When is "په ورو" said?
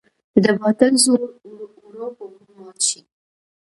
2.17-2.51